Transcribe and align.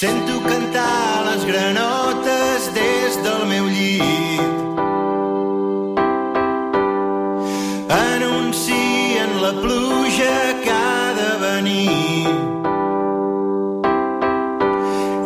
Sento 0.00 0.40
cantar 0.40 1.24
les 1.26 1.44
granotes 1.44 2.72
des 2.72 3.16
del 3.22 3.42
meu 3.50 3.66
llit. 3.68 4.40
Anuncien 7.92 9.34
la 9.42 9.52
pluja 9.60 10.38
que 10.64 10.72
ha 10.72 11.04
de 11.20 11.32
venir. 11.42 12.24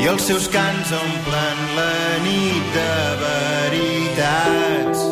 I 0.03 0.11
els 0.15 0.27
seus 0.27 0.49
cants 0.57 0.91
omplen 1.05 1.63
la 1.79 1.95
nit 2.27 2.75
de 2.75 2.97
veritats. 3.23 5.07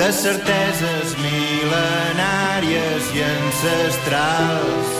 De 0.00 0.08
certeses 0.22 1.12
mil·lenàries 1.28 3.12
i 3.20 3.28
ancestrals. 3.28 4.99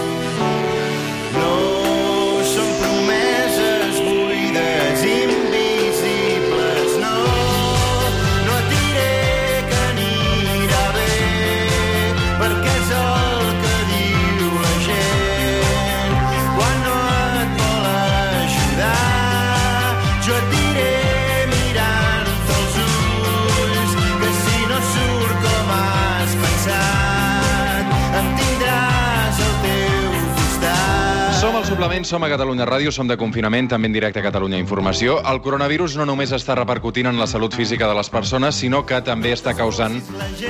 Som 32.11 32.25
a 32.27 32.29
Catalunya 32.29 32.67
Ràdio, 32.67 32.91
som 32.91 33.07
de 33.07 33.15
confinament, 33.15 33.69
també 33.71 33.87
en 33.87 33.93
directe 33.95 34.19
a 34.19 34.25
Catalunya 34.25 34.59
Informació. 34.59 35.21
El 35.31 35.39
coronavirus 35.45 35.95
no 36.01 36.09
només 36.09 36.33
està 36.35 36.57
repercutint 36.59 37.07
en 37.07 37.21
la 37.21 37.29
salut 37.31 37.55
física 37.55 37.87
de 37.87 37.95
les 37.95 38.11
persones, 38.11 38.59
sinó 38.59 38.81
que 38.83 38.99
també 39.07 39.31
està 39.31 39.55
causant 39.55 40.01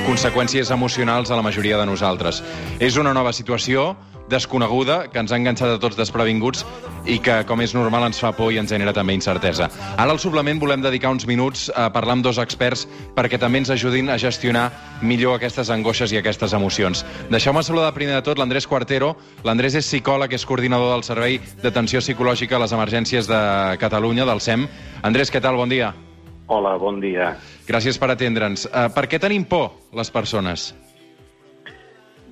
conseqüències 0.07 0.73
emocionals 0.73 1.29
a 1.29 1.37
la 1.37 1.45
majoria 1.45 1.77
de 1.77 1.85
nosaltres. 1.85 2.41
És 2.81 2.97
una 2.97 3.13
nova 3.13 3.35
situació 3.37 3.91
desconeguda 4.31 5.03
que 5.11 5.21
ens 5.21 5.33
ha 5.33 5.39
enganxat 5.41 5.75
a 5.75 5.81
tots 5.83 5.99
desprevinguts 5.99 6.65
i 7.11 7.19
que, 7.23 7.41
com 7.49 7.61
és 7.65 7.75
normal, 7.75 8.07
ens 8.09 8.21
fa 8.23 8.31
por 8.37 8.53
i 8.55 8.61
ens 8.61 8.71
genera 8.73 8.95
també 8.97 9.17
incertesa. 9.17 9.71
Ara 9.97 10.15
al 10.15 10.21
suplement 10.23 10.61
volem 10.63 10.85
dedicar 10.85 11.13
uns 11.13 11.27
minuts 11.29 11.69
a 11.75 11.89
parlar 11.93 12.19
amb 12.19 12.27
dos 12.27 12.39
experts 12.43 12.87
perquè 13.17 13.41
també 13.41 13.63
ens 13.63 13.73
ajudin 13.75 14.11
a 14.11 14.19
gestionar 14.21 14.69
millor 15.03 15.39
aquestes 15.39 15.71
angoixes 15.73 16.13
i 16.15 16.21
aquestes 16.21 16.55
emocions. 16.57 17.05
Deixeu-me 17.31 17.65
saludar 17.67 17.95
primer 17.97 18.19
de 18.19 18.27
tot 18.27 18.39
l'Andrés 18.39 18.69
Quartero. 18.71 19.15
L'Andrés 19.45 19.79
és 19.81 19.89
psicòleg, 19.89 20.35
és 20.37 20.47
coordinador 20.47 20.95
del 20.95 21.07
Servei 21.07 21.41
d'Atenció 21.63 22.05
Psicològica 22.05 22.57
a 22.57 22.65
les 22.65 22.77
Emergències 22.77 23.29
de 23.31 23.41
Catalunya, 23.81 24.29
del 24.29 24.41
SEM. 24.45 24.69
Andrés, 25.03 25.33
què 25.33 25.43
tal? 25.43 25.59
Bon 25.59 25.69
dia. 25.69 25.95
Hola, 26.51 26.75
bon 26.83 26.99
dia. 27.03 27.35
Gràcies 27.69 27.99
per 28.01 28.11
atendre'ns. 28.11 28.67
Uh, 28.67 28.89
per 28.91 29.07
què 29.07 29.21
tenim 29.23 29.45
por, 29.47 29.71
les 29.95 30.11
persones? 30.11 30.73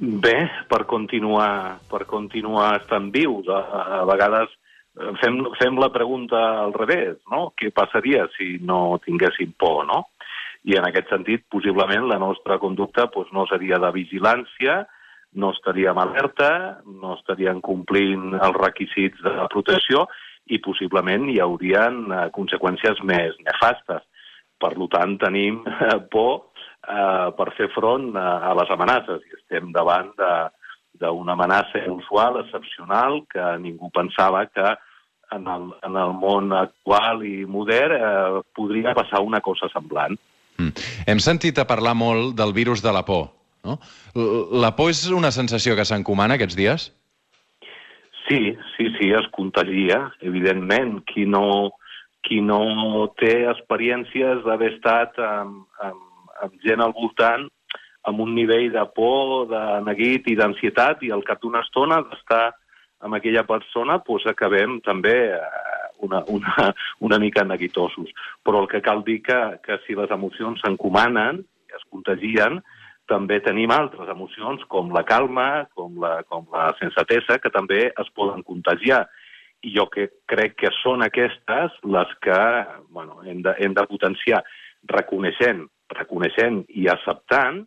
Bé, 0.00 0.48
per 0.70 0.84
continuar, 0.86 1.80
per 1.90 2.04
continuar 2.06 2.76
estant 2.78 3.08
vius. 3.10 3.48
A, 3.50 3.62
a 3.98 4.04
vegades 4.06 4.52
eh, 4.94 5.10
fem, 5.18 5.40
fem 5.58 5.80
la 5.82 5.90
pregunta 5.90 6.38
al 6.62 6.74
revés, 6.76 7.16
no? 7.32 7.48
Què 7.58 7.72
passaria 7.74 8.28
si 8.36 8.60
no 8.62 9.00
tinguéssim 9.02 9.56
por, 9.58 9.82
no? 9.88 10.04
I 10.70 10.76
en 10.78 10.86
aquest 10.86 11.10
sentit, 11.10 11.48
possiblement, 11.50 12.06
la 12.06 12.20
nostra 12.22 12.60
conducta 12.62 13.08
doncs, 13.10 13.32
no 13.34 13.46
seria 13.50 13.80
de 13.82 13.90
vigilància, 13.94 14.84
no 15.34 15.50
estaríem 15.56 15.98
alerta, 15.98 16.50
no 16.86 17.16
estaríem 17.18 17.58
complint 17.60 18.36
els 18.38 18.58
requisits 18.62 19.18
de 19.24 19.34
protecció 19.50 20.06
i 20.46 20.60
possiblement 20.62 21.26
hi 21.26 21.40
haurien 21.42 22.04
eh, 22.06 22.28
conseqüències 22.38 23.02
més 23.02 23.34
nefastes. 23.50 24.06
Per 24.62 24.72
tant, 24.94 25.18
tenim 25.18 25.64
eh, 25.66 25.98
por 26.14 26.47
eh, 26.88 27.28
per 27.36 27.52
fer 27.56 27.68
front 27.74 28.14
a, 28.16 28.28
a 28.50 28.54
les 28.58 28.72
amenaces 28.74 29.24
i 29.26 29.36
estem 29.40 29.72
davant 29.76 30.14
de 30.18 30.32
d'una 30.98 31.36
amenaça 31.36 31.78
inusual, 31.84 32.40
excepcional, 32.40 33.20
que 33.30 33.42
ningú 33.62 33.86
pensava 33.94 34.44
que 34.50 34.66
en 35.30 35.46
el, 35.46 35.68
en 35.86 35.96
el 36.00 36.14
món 36.16 36.52
actual 36.56 37.22
i 37.22 37.44
modern 37.46 37.94
eh, 37.94 38.42
podria 38.56 38.96
passar 38.98 39.20
una 39.22 39.40
cosa 39.44 39.68
semblant. 39.72 40.18
Mm. 40.58 40.86
Hem 41.06 41.20
sentit 41.22 41.58
a 41.60 41.68
parlar 41.68 41.94
molt 41.94 42.34
del 42.38 42.54
virus 42.56 42.82
de 42.82 42.92
la 42.94 43.04
por. 43.06 43.28
No? 43.62 43.78
La 44.58 44.72
por 44.74 44.90
és 44.90 45.04
una 45.14 45.30
sensació 45.34 45.76
que 45.76 45.86
s'encomana 45.86 46.38
aquests 46.38 46.58
dies? 46.58 46.88
Sí, 48.26 48.56
sí, 48.76 48.88
sí, 48.98 49.12
es 49.16 49.28
contagia, 49.32 50.02
evidentment. 50.20 50.98
Qui 51.08 51.24
no, 51.28 51.70
qui 52.26 52.42
no 52.44 53.08
té 53.20 53.46
experiències 53.48 54.42
d'haver 54.44 54.74
estat 54.74 55.16
amb, 55.22 55.62
amb, 55.84 56.02
amb 56.44 56.58
gent 56.64 56.82
al 56.84 56.94
voltant 56.96 57.48
amb 58.08 58.22
un 58.24 58.34
nivell 58.34 58.70
de 58.72 58.84
por, 58.94 59.48
de 59.50 59.62
neguit 59.86 60.28
i 60.30 60.36
d'ansietat 60.38 61.02
i 61.04 61.12
al 61.12 61.24
cap 61.26 61.42
d'una 61.42 61.62
estona 61.66 62.00
d'estar 62.06 62.46
amb 63.04 63.18
aquella 63.18 63.44
persona 63.46 63.98
doncs 64.06 64.26
acabem 64.30 64.78
també 64.86 65.16
eh, 65.36 65.42
una, 66.06 66.22
una, 66.28 66.72
una 67.06 67.18
mica 67.18 67.44
neguitosos. 67.44 68.10
Però 68.42 68.62
el 68.62 68.68
que 68.70 68.82
cal 68.82 69.04
dir 69.06 69.20
que, 69.22 69.38
que 69.64 69.78
si 69.86 69.96
les 69.98 70.10
emocions 70.14 70.60
s'encomanen, 70.62 71.42
es 71.74 71.86
contagien, 71.92 72.60
també 73.08 73.38
tenim 73.40 73.72
altres 73.72 74.10
emocions 74.12 74.64
com 74.72 74.92
la 74.92 75.04
calma, 75.08 75.66
com 75.78 75.96
la, 76.02 76.18
com 76.28 76.46
la 76.52 76.68
sensatesa, 76.80 77.38
que 77.42 77.52
també 77.54 77.86
es 77.88 78.12
poden 78.16 78.44
contagiar. 78.44 79.06
I 79.64 79.72
jo 79.74 79.88
que 79.90 80.06
crec 80.30 80.54
que 80.60 80.70
són 80.82 81.02
aquestes 81.02 81.74
les 81.88 82.12
que 82.22 82.38
bueno, 82.94 83.22
hem, 83.24 83.42
de, 83.42 83.56
hem 83.58 83.74
de 83.74 83.86
potenciar 83.90 84.44
reconeixent, 84.92 85.64
reconeixent 85.96 86.64
i 86.68 86.88
acceptant 86.90 87.64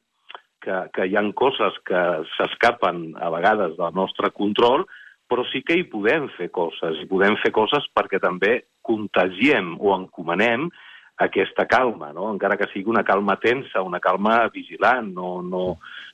que, 0.61 0.77
que 0.93 1.07
hi 1.09 1.17
han 1.17 1.31
coses 1.37 1.77
que 1.87 2.01
s'escapen 2.35 3.15
a 3.17 3.31
vegades 3.33 3.77
del 3.79 3.97
nostre 3.97 4.29
control, 4.35 4.85
però 5.31 5.45
sí 5.47 5.63
que 5.65 5.77
hi 5.79 5.87
podem 5.89 6.27
fer 6.35 6.51
coses, 6.53 6.99
i 7.01 7.09
podem 7.09 7.37
fer 7.41 7.53
coses 7.55 7.87
perquè 7.95 8.19
també 8.21 8.59
contagiem 8.85 9.77
o 9.79 9.95
encomanem 9.95 10.67
aquesta 11.21 11.67
calma, 11.69 12.11
no? 12.13 12.31
encara 12.33 12.57
que 12.57 12.67
sigui 12.71 12.89
una 12.89 13.05
calma 13.05 13.37
tensa, 13.39 13.83
una 13.85 14.01
calma 14.01 14.47
vigilant, 14.53 15.11
no, 15.15 15.41
no, 15.45 15.65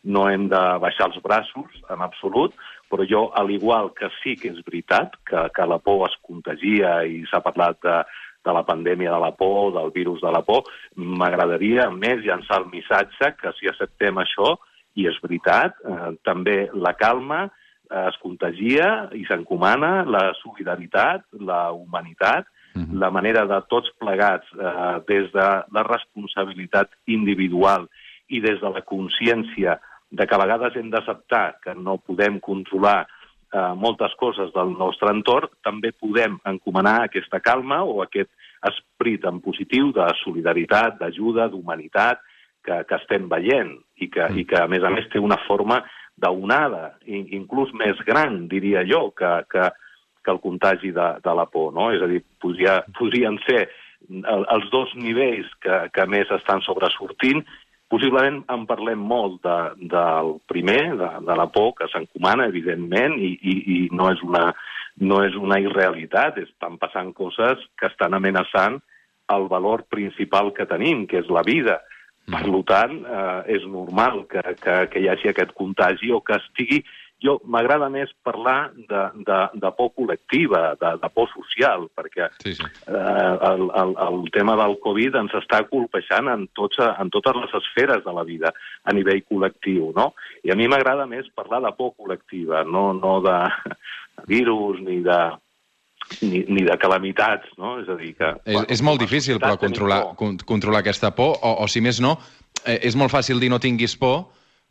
no 0.03 0.25
hem 0.29 0.47
de 0.51 0.63
baixar 0.83 1.07
els 1.09 1.21
braços 1.23 1.79
en 1.93 2.03
absolut, 2.03 2.55
però 2.91 3.07
jo, 3.07 3.23
al 3.35 3.51
igual 3.51 3.91
que 3.95 4.09
sí 4.19 4.35
que 4.39 4.51
és 4.51 4.59
veritat 4.67 5.15
que, 5.27 5.47
que 5.55 5.67
la 5.67 5.79
por 5.83 6.05
es 6.07 6.15
contagia 6.23 6.99
i 7.07 7.23
s'ha 7.27 7.41
parlat 7.43 7.79
de, 7.83 7.97
de 8.47 8.55
la 8.55 8.63
pandèmia 8.65 9.11
de 9.13 9.21
la 9.21 9.33
por, 9.35 9.73
del 9.75 9.91
virus 9.95 10.23
de 10.23 10.31
la 10.31 10.41
por, 10.47 10.63
m'agradaria 10.95 11.89
més 11.91 12.23
llançar 12.23 12.61
el 12.63 12.69
missatge 12.71 13.33
que 13.41 13.53
si 13.59 13.69
acceptem 13.69 14.23
això, 14.23 14.55
i 14.97 15.05
és 15.05 15.17
veritat, 15.21 15.77
eh, 15.85 16.11
també 16.25 16.69
la 16.73 16.95
calma 16.97 17.45
eh, 17.45 18.05
es 18.07 18.17
contagia 18.23 19.09
i 19.13 19.25
s'encomana 19.27 20.01
la 20.09 20.31
solidaritat, 20.41 21.27
la 21.39 21.67
humanitat, 21.75 22.47
Mhm. 22.77 22.99
la 22.99 23.09
manera 23.09 23.45
de 23.45 23.59
tots 23.69 23.89
plegats, 23.97 24.45
eh, 24.53 25.01
des 25.07 25.31
de 25.33 25.47
la 25.71 25.83
responsabilitat 25.83 26.89
individual 27.05 27.87
i 28.27 28.39
des 28.39 28.59
de 28.61 28.69
la 28.69 28.81
consciència 28.81 29.79
de 30.11 30.27
que 30.27 30.35
a 30.35 30.37
vegades 30.37 30.75
hem 30.75 30.89
d'acceptar 30.91 31.57
que 31.63 31.73
no 31.75 31.97
podem 31.97 32.39
controlar 32.39 33.07
eh, 33.53 33.73
moltes 33.75 34.13
coses 34.19 34.51
del 34.55 34.73
nostre 34.77 35.11
entorn, 35.13 35.51
també 35.63 35.93
podem 35.95 36.39
encomanar 36.47 37.01
aquesta 37.05 37.39
calma 37.43 37.83
o 37.83 38.01
aquest 38.03 38.31
esperit 38.67 39.25
en 39.29 39.39
positiu 39.43 39.91
de 39.95 40.07
solidaritat, 40.23 40.97
d'ajuda, 40.99 41.47
d'humanitat, 41.51 42.23
que, 42.67 42.81
que 42.83 42.97
estem 42.99 43.29
veient 43.31 43.77
i 44.03 44.09
que, 44.11 44.27
i 44.35 44.43
que, 44.47 44.59
a 44.59 44.67
més 44.67 44.83
a 44.83 44.91
més, 44.91 45.07
té 45.11 45.21
una 45.23 45.39
forma 45.47 45.79
d'onada, 46.19 46.97
inclús 47.07 47.71
més 47.77 47.99
gran, 48.07 48.47
diria 48.51 48.83
jo, 48.89 49.07
que, 49.15 49.29
que, 49.51 49.69
que 50.25 50.33
el 50.33 50.41
contagi 50.43 50.91
de, 50.95 51.07
de 51.23 51.35
la 51.37 51.45
por. 51.47 51.71
No? 51.75 51.91
És 51.95 52.03
a 52.03 52.09
dir, 52.09 52.23
podria, 52.41 52.81
podrien 52.97 53.37
ser 53.45 53.67
el, 54.09 54.43
els 54.43 54.67
dos 54.73 54.91
nivells 54.99 55.49
que, 55.63 55.79
que 55.93 56.07
més 56.09 56.31
estan 56.39 56.63
sobresortint. 56.65 57.45
Possiblement 57.87 58.41
en 58.51 58.65
parlem 58.67 58.99
molt 58.99 59.39
de, 59.47 59.57
del 59.93 60.33
primer, 60.51 60.81
de, 60.99 61.11
de 61.27 61.37
la 61.39 61.47
por, 61.51 61.71
que 61.77 61.87
s'encomana, 61.91 62.49
evidentment, 62.51 63.15
i, 63.15 63.31
i, 63.39 63.55
i 63.75 63.77
no, 63.95 64.09
és 64.11 64.23
una, 64.27 64.49
no 64.99 65.21
és 65.23 65.37
una 65.39 65.59
irrealitat. 65.63 66.41
Estan 66.43 66.75
passant 66.81 67.13
coses 67.15 67.63
que 67.79 67.87
estan 67.87 68.17
amenaçant 68.17 68.81
el 69.31 69.47
valor 69.51 69.85
principal 69.91 70.51
que 70.55 70.67
tenim, 70.67 71.05
que 71.07 71.21
és 71.23 71.31
la 71.31 71.45
vida. 71.47 71.79
Per 72.27 72.43
tant, 72.67 72.97
eh, 73.07 73.55
és 73.55 73.63
normal 73.71 74.25
que, 74.27 74.43
que, 74.59 74.77
que 74.91 74.99
hi 74.99 75.07
hagi 75.07 75.31
aquest 75.31 75.53
contagi 75.55 76.11
o 76.11 76.19
que 76.19 76.35
estigui 76.41 76.81
Jo 77.23 77.39
m'agrada 77.49 77.87
més 77.89 78.11
parlar 78.21 78.69
de, 78.77 79.03
de, 79.25 79.37
de 79.57 79.71
por 79.77 79.89
col·lectiva, 79.97 80.75
de, 80.77 80.91
de 81.01 81.09
por 81.15 81.29
social, 81.31 81.87
perquè 81.97 82.27
Sí, 82.43 82.53
sí. 82.59 82.67
eh, 82.85 83.33
el, 83.49 83.63
el, 83.81 83.95
el 84.05 84.19
tema 84.35 84.53
del 84.59 84.77
Covid 84.83 85.17
ens 85.23 85.33
està 85.39 85.63
colpejant 85.71 86.29
en, 86.29 86.45
tots, 86.57 86.77
en 86.85 87.09
totes 87.13 87.41
les 87.41 87.57
esferes 87.61 88.05
de 88.05 88.13
la 88.13 88.25
vida 88.27 88.53
a 88.85 88.93
nivell 88.93 89.23
col·lectiu, 89.25 89.89
no? 89.97 90.11
I 90.45 90.53
a 90.53 90.59
mi 90.59 90.69
m'agrada 90.69 91.09
més 91.09 91.29
parlar 91.33 91.63
de 91.65 91.73
por 91.79 91.95
col·lectiva, 91.97 92.61
no, 92.69 92.91
no 92.93 93.17
de 93.25 93.37
virus 94.29 94.79
ni 94.85 95.01
de, 95.01 95.19
ni, 96.21 96.45
ni 96.47 96.63
de 96.63 96.77
calamitats, 96.77 97.49
no? 97.57 97.77
És 97.81 97.89
a 97.89 97.97
dir, 97.99 98.13
que... 98.17 98.33
És, 98.45 98.65
és 98.77 98.83
molt 98.85 99.01
difícil, 99.01 99.41
però, 99.41 99.57
controlar, 99.59 100.01
con, 100.19 100.37
controlar 100.47 100.85
aquesta 100.85 101.11
por, 101.17 101.37
o, 101.41 101.53
o 101.63 101.67
si 101.71 101.81
més 101.83 102.01
no, 102.03 102.17
eh, 102.63 102.79
és 102.87 102.97
molt 102.99 103.13
fàcil 103.13 103.41
dir 103.41 103.51
no 103.53 103.61
tinguis 103.63 103.97
por, 103.99 104.27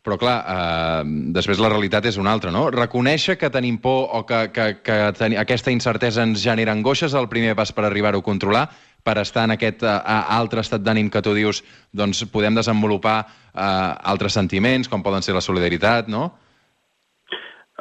però 0.07 0.15
clar, 0.15 0.35
eh, 0.47 1.01
després 1.35 1.59
la 1.59 1.67
realitat 1.73 2.05
és 2.07 2.17
una 2.21 2.31
altra, 2.31 2.51
no? 2.55 2.69
Reconèixer 2.71 3.35
que 3.35 3.51
tenim 3.51 3.75
por 3.83 4.05
o 4.15 4.21
que, 4.27 4.45
que, 4.55 4.67
que 4.79 4.97
teni, 5.19 5.35
aquesta 5.35 5.73
incertesa 5.73 6.23
ens 6.23 6.39
genera 6.39 6.71
angoixes 6.71 7.15
el 7.19 7.27
primer 7.27 7.57
pas 7.59 7.73
per 7.75 7.83
arribar-ho 7.83 8.23
a 8.23 8.25
controlar, 8.25 8.69
per 9.03 9.17
estar 9.19 9.43
en 9.47 9.55
aquest 9.57 9.83
uh, 9.83 9.97
altre 10.37 10.63
estat 10.63 10.83
d'ànim 10.83 11.09
que 11.11 11.21
tu 11.23 11.33
dius, 11.35 11.59
doncs 11.91 12.23
podem 12.31 12.55
desenvolupar 12.55 13.17
uh, 13.27 13.99
altres 14.13 14.39
sentiments, 14.39 14.87
com 14.87 15.03
poden 15.03 15.25
ser 15.25 15.35
la 15.35 15.43
solidaritat, 15.43 16.07
no? 16.11 16.29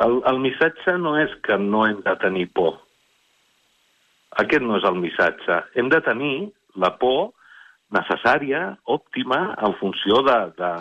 El, 0.02 0.18
el 0.26 0.42
missatge 0.42 0.96
no 0.98 1.14
és 1.22 1.30
que 1.46 1.56
no 1.62 1.86
hem 1.86 2.02
de 2.04 2.16
tenir 2.26 2.48
por. 2.58 2.82
Aquest 4.42 4.66
no 4.66 4.76
és 4.76 4.84
el 4.84 4.98
missatge. 5.00 5.62
Hem 5.78 5.94
de 5.94 6.02
tenir 6.04 6.34
la 6.74 6.90
por 6.98 7.30
necessària, 7.94 8.72
òptima, 8.90 9.40
en 9.62 9.78
funció 9.78 10.20
de, 10.26 10.36
de, 10.58 10.74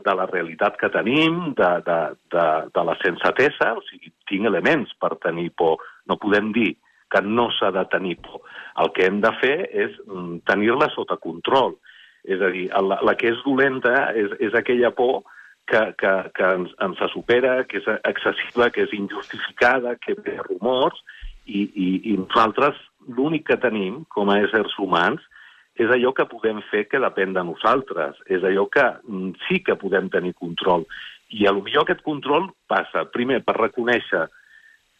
de 0.00 0.14
la 0.16 0.26
realitat 0.26 0.78
que 0.80 0.88
tenim, 0.92 1.52
de, 1.58 1.70
de, 1.86 1.98
de, 2.32 2.46
de 2.72 2.84
la 2.88 2.96
sensatesa, 3.02 3.72
o 3.76 3.82
sigui, 3.88 4.12
tinc 4.30 4.48
elements 4.48 4.94
per 5.00 5.14
tenir 5.20 5.50
por. 5.58 5.82
No 6.08 6.16
podem 6.20 6.52
dir 6.56 6.72
que 7.12 7.20
no 7.22 7.50
s'ha 7.52 7.70
de 7.74 7.84
tenir 7.92 8.16
por. 8.24 8.40
El 8.80 8.92
que 8.96 9.06
hem 9.06 9.20
de 9.20 9.32
fer 9.42 9.56
és 9.68 9.98
mm, 10.06 10.42
tenir-la 10.48 10.88
sota 10.94 11.18
control. 11.20 11.76
És 12.24 12.40
a 12.40 12.48
dir, 12.54 12.68
la, 12.72 13.00
la 13.04 13.16
que 13.18 13.32
és 13.34 13.44
dolenta 13.44 14.12
és, 14.16 14.32
és 14.40 14.56
aquella 14.56 14.92
por 14.96 15.22
que, 15.68 15.82
que, 15.98 16.12
que 16.36 16.52
ens, 16.56 16.72
ens 16.82 17.02
supera, 17.12 17.58
que 17.68 17.82
és 17.82 17.90
excessiva, 18.08 18.70
que 18.72 18.86
és 18.86 18.94
injustificada, 18.96 19.96
que 20.00 20.16
ve 20.24 20.38
rumors, 20.46 21.02
i, 21.44 21.66
i, 21.66 21.88
i 22.12 22.16
nosaltres 22.16 22.78
l'únic 23.10 23.48
que 23.50 23.58
tenim 23.60 24.02
com 24.14 24.30
a 24.30 24.38
éssers 24.44 24.74
humans 24.78 25.22
és 25.80 25.88
allò 25.88 26.12
que 26.12 26.28
podem 26.28 26.60
fer 26.68 26.84
que 26.90 27.00
depèn 27.00 27.32
de 27.36 27.42
nosaltres, 27.48 28.18
és 28.28 28.44
allò 28.44 28.66
que 28.72 28.84
mm, 28.84 29.32
sí 29.46 29.62
que 29.64 29.78
podem 29.80 30.10
tenir 30.12 30.34
control. 30.36 30.84
I 31.32 31.46
a 31.48 31.54
millor 31.56 31.86
aquest 31.86 32.02
control 32.04 32.50
passa, 32.68 33.06
primer, 33.14 33.40
per 33.46 33.56
reconèixer 33.56 34.26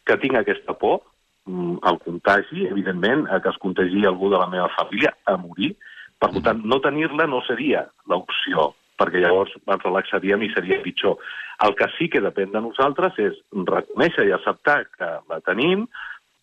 que 0.08 0.18
tinc 0.22 0.38
aquesta 0.40 0.74
por, 0.80 1.02
mm, 1.46 1.82
al 1.88 2.00
contagi, 2.04 2.66
evidentment, 2.70 3.26
que 3.42 3.52
es 3.52 3.60
contagi 3.60 4.06
algú 4.08 4.30
de 4.32 4.40
la 4.40 4.48
meva 4.48 4.70
família, 4.78 5.12
a 5.26 5.36
morir. 5.36 5.74
Per 6.22 6.30
tant, 6.40 6.62
no 6.64 6.78
tenir-la 6.80 7.26
no 7.26 7.42
seria 7.44 7.84
l'opció, 8.08 8.70
perquè 8.96 9.20
llavors 9.20 9.52
ens 9.66 9.84
relaxaríem 9.84 10.46
i 10.46 10.52
seria 10.54 10.80
pitjor. 10.84 11.18
El 11.66 11.74
que 11.76 11.88
sí 11.98 12.08
que 12.08 12.22
depèn 12.22 12.54
de 12.54 12.62
nosaltres 12.62 13.18
és 13.20 13.36
reconèixer 13.52 14.28
i 14.28 14.32
acceptar 14.32 14.84
que 14.96 15.10
la 15.28 15.40
tenim, 15.44 15.84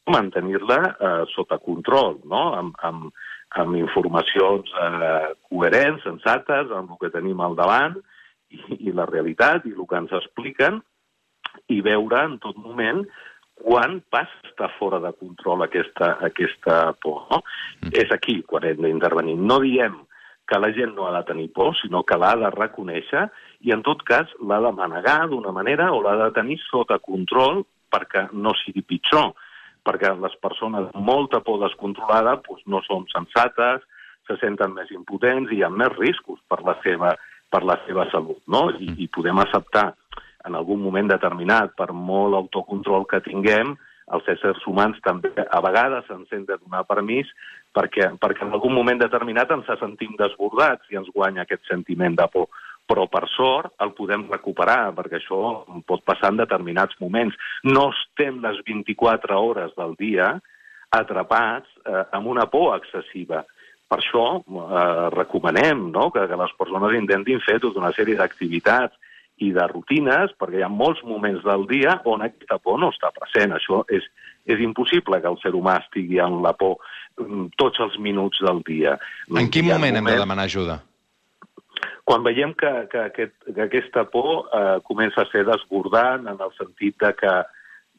mantenir-la 0.09 0.79
eh, 0.89 1.23
sota 1.33 1.59
control, 1.61 2.19
no? 2.29 2.49
amb, 2.57 2.77
amb, 2.83 3.13
amb 3.57 3.75
informacions 3.79 4.69
eh, 4.77 5.33
coherents, 5.49 6.03
sensates, 6.05 6.69
amb 6.75 6.93
el 6.93 7.01
que 7.01 7.13
tenim 7.13 7.41
al 7.41 7.57
davant 7.57 7.97
i, 8.53 8.59
i 8.89 8.93
la 8.93 9.07
realitat 9.09 9.65
i 9.65 9.73
el 9.73 9.87
que 9.89 9.97
ens 9.97 10.13
expliquen 10.19 10.79
i 11.73 11.81
veure 11.85 12.21
en 12.27 12.37
tot 12.43 12.57
moment 12.61 13.01
quan 13.59 13.99
passa 14.13 14.69
fora 14.77 15.01
de 15.03 15.11
control 15.19 15.65
aquesta, 15.65 16.13
aquesta 16.23 16.93
por. 17.01 17.25
No? 17.31 17.41
Mm. 17.81 17.95
És 18.03 18.13
aquí 18.15 18.39
quan 18.47 18.67
hem 18.69 18.85
d'intervenir. 18.85 19.35
No 19.41 19.59
diem 19.63 19.97
que 20.49 20.61
la 20.61 20.71
gent 20.73 20.95
no 20.95 21.05
ha 21.05 21.13
de 21.17 21.25
tenir 21.27 21.49
por, 21.53 21.75
sinó 21.77 22.01
que 22.07 22.17
l'ha 22.17 22.31
de 22.39 22.49
reconèixer 22.55 23.27
i, 23.65 23.73
en 23.75 23.83
tot 23.85 24.01
cas, 24.07 24.31
l'ha 24.41 24.61
de 24.65 24.71
manegar 24.77 25.19
d'una 25.29 25.51
manera 25.53 25.91
o 25.93 26.01
l'ha 26.01 26.15
de 26.23 26.31
tenir 26.37 26.57
sota 26.63 26.97
control 27.03 27.65
perquè 27.89 28.29
no 28.33 28.55
sigui 28.61 28.85
pitjor 28.85 29.33
perquè 29.87 30.11
les 30.19 30.35
persones 30.43 30.89
amb 30.91 31.05
molta 31.05 31.41
por 31.45 31.59
descontrolada 31.63 32.37
doncs, 32.45 32.65
no 32.67 32.81
són 32.87 33.07
sensates, 33.13 33.85
se 34.29 34.37
senten 34.41 34.75
més 34.75 34.91
impotents 34.93 35.51
i 35.51 35.59
hi 35.59 35.65
ha 35.65 35.71
més 35.73 35.93
riscos 35.97 36.39
per 36.47 36.61
la 36.65 36.75
seva, 36.83 37.15
per 37.49 37.63
la 37.65 37.79
seva 37.87 38.05
salut. 38.13 38.41
No? 38.47 38.67
I, 38.77 38.93
I 39.05 39.09
podem 39.13 39.41
acceptar 39.41 39.91
en 40.47 40.55
algun 40.55 40.81
moment 40.81 41.09
determinat, 41.09 41.73
per 41.77 41.91
molt 41.93 42.37
autocontrol 42.37 43.07
que 43.09 43.21
tinguem, 43.25 43.75
els 44.15 44.29
éssers 44.33 44.61
humans 44.65 44.97
també 45.05 45.29
a 45.37 45.59
vegades 45.61 46.07
ens 46.13 46.31
hem 46.33 46.45
de 46.47 46.57
donar 46.57 46.85
permís 46.89 47.29
perquè, 47.77 48.07
perquè 48.21 48.45
en 48.45 48.55
algun 48.57 48.73
moment 48.73 49.01
determinat 49.01 49.51
ens 49.53 49.69
sentim 49.81 50.15
desbordats 50.17 50.89
i 50.89 50.97
ens 50.97 51.11
guanya 51.13 51.45
aquest 51.45 51.67
sentiment 51.69 52.17
de 52.17 52.25
por 52.33 52.49
però 52.89 53.05
per 53.11 53.27
sort 53.29 53.75
el 53.85 53.93
podem 53.97 54.25
recuperar, 54.31 54.95
perquè 54.97 55.19
això 55.19 55.39
pot 55.87 56.01
passar 56.07 56.33
en 56.33 56.41
determinats 56.41 56.97
moments. 57.01 57.37
No 57.63 57.91
estem 57.93 58.41
les 58.41 58.63
24 58.65 59.37
hores 59.37 59.75
del 59.77 59.93
dia 59.99 60.33
atrapats 60.97 61.69
eh, 61.85 62.05
amb 62.17 62.31
una 62.31 62.47
por 62.49 62.73
excessiva. 62.79 63.43
Per 63.89 63.99
això 63.99 64.25
eh, 64.39 65.05
recomanem 65.13 65.91
no? 65.93 66.09
que, 66.15 66.25
que 66.29 66.41
les 66.41 66.55
persones 66.57 66.97
intentin 66.97 67.45
fer 67.45 67.59
tota 67.61 67.81
una 67.81 67.93
sèrie 67.93 68.17
d'activitats 68.17 68.97
i 69.39 69.53
de 69.55 69.65
rutines, 69.71 70.33
perquè 70.35 70.59
hi 70.59 70.65
ha 70.65 70.71
molts 70.71 70.99
moments 71.07 71.45
del 71.45 71.63
dia 71.69 71.95
on 72.09 72.25
aquesta 72.25 72.57
por 72.59 72.81
no 72.81 72.89
està 72.91 73.13
present. 73.15 73.53
Això 73.55 73.83
és, 73.93 74.05
és 74.49 74.65
impossible 74.65 75.21
que 75.21 75.31
el 75.31 75.39
ser 75.43 75.53
humà 75.55 75.77
estigui 75.83 76.19
en 76.25 76.41
la 76.43 76.57
por 76.57 76.79
mm, 77.21 77.53
tots 77.61 77.79
els 77.85 78.01
minuts 78.01 78.41
del 78.43 78.65
dia. 78.67 78.97
En 79.29 79.47
quin 79.53 79.69
moment 79.69 79.77
moment 79.77 80.01
hem 80.01 80.11
de 80.11 80.21
demanar 80.25 80.49
ajuda? 80.49 80.81
Quan 82.09 82.23
veiem 82.25 82.55
que, 82.57 82.69
que, 82.89 83.03
aquest, 83.05 83.35
que 83.53 83.61
aquesta 83.61 84.01
por 84.09 84.47
eh, 84.49 84.79
comença 84.87 85.21
a 85.21 85.29
ser 85.29 85.43
desbordant 85.45 86.25
en 86.31 86.39
el 86.41 86.55
sentit 86.57 86.97
de 87.03 87.11
que, 87.13 87.33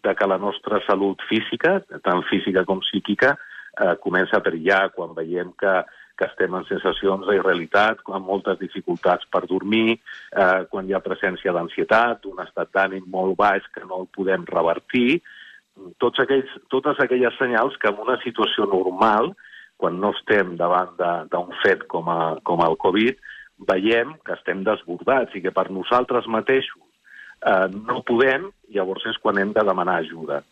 de 0.03 0.15
que 0.19 0.27
la 0.27 0.39
nostra 0.43 0.81
salut 0.83 1.23
física, 1.29 1.77
tant 2.03 2.25
física 2.27 2.65
com 2.67 2.83
psíquica, 2.83 3.37
eh, 3.79 3.95
comença 4.03 4.41
a 4.41 4.43
perillar, 4.43 4.89
quan 4.97 5.15
veiem 5.15 5.55
que, 5.63 5.77
que 6.19 6.27
estem 6.27 6.59
en 6.59 6.67
sensacions 6.67 7.23
d'irrealitat, 7.31 8.03
amb 8.11 8.27
moltes 8.33 8.59
dificultats 8.59 9.31
per 9.31 9.45
dormir, 9.47 10.01
eh, 10.35 10.67
quan 10.75 10.91
hi 10.91 10.99
ha 10.99 11.05
presència 11.07 11.55
d'ansietat, 11.55 12.25
d'un 12.27 12.43
estat 12.43 12.75
d'ànim 12.75 13.07
molt 13.15 13.39
baix 13.39 13.71
que 13.71 13.87
no 13.87 14.03
el 14.03 14.11
podem 14.11 14.43
revertir, 14.51 15.21
tots 16.03 16.19
aquells, 16.19 16.51
totes 16.67 16.99
aquelles 16.99 17.39
senyals 17.39 17.79
que 17.79 17.95
en 17.95 18.03
una 18.03 18.19
situació 18.27 18.67
normal, 18.67 19.37
quan 19.79 20.03
no 20.03 20.11
estem 20.19 20.57
davant 20.59 20.99
d'un 21.31 21.55
fet 21.63 21.87
com, 21.87 22.11
a, 22.11 22.41
com 22.43 22.67
el 22.67 22.75
Covid, 22.83 23.30
veiem 23.69 24.15
que 24.25 24.35
estem 24.37 24.65
desbordats 24.65 25.35
i 25.37 25.43
que 25.45 25.53
per 25.55 25.69
nosaltres 25.73 26.29
mateixos 26.31 26.83
eh, 27.47 27.69
no 27.75 28.03
podem, 28.09 28.49
llavors 28.75 29.07
és 29.11 29.19
quan 29.23 29.39
hem 29.41 29.53
de 29.57 29.65
demanar 29.67 30.01
ajuda. 30.01 30.43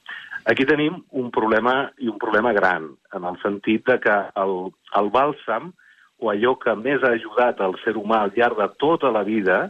Aquí 0.48 0.64
tenim 0.68 1.02
un 1.10 1.28
problema 1.34 1.90
i 2.00 2.08
un 2.08 2.18
problema 2.20 2.54
gran, 2.56 2.88
en 3.14 3.28
el 3.28 3.36
sentit 3.42 3.84
de 3.88 3.98
que 4.00 4.16
el, 4.40 4.56
el 5.00 5.10
bàlsam, 5.12 5.72
o 6.18 6.32
allò 6.32 6.56
que 6.58 6.74
més 6.74 7.04
ha 7.04 7.12
ajudat 7.14 7.60
al 7.62 7.76
ser 7.84 7.94
humà 7.98 8.24
al 8.24 8.32
llarg 8.34 8.58
de 8.58 8.68
tota 8.82 9.12
la 9.14 9.22
vida, 9.26 9.68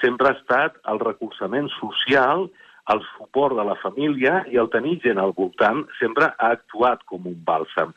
sempre 0.00 0.30
ha 0.30 0.38
estat 0.38 0.78
el 0.88 1.00
recolzament 1.02 1.68
social, 1.76 2.46
el 2.90 3.02
suport 3.16 3.58
de 3.58 3.66
la 3.66 3.76
família 3.82 4.40
i 4.50 4.56
el 4.58 4.70
tenir 4.72 4.96
gent 5.04 5.20
al 5.20 5.34
voltant 5.36 5.84
sempre 5.98 6.30
ha 6.30 6.48
actuat 6.56 7.04
com 7.10 7.28
un 7.28 7.36
bàlsam. 7.46 7.92